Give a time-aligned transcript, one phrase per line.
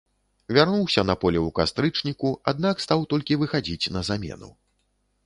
[0.57, 4.49] Вярнуўся на поле ў кастрычніку, аднак стаў толькі выхадзіць на замену.